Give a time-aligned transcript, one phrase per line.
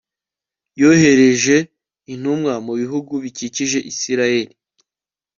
[0.81, 1.55] Yohereje
[2.13, 4.53] intumwa mu bihugu bikikije Isirayeli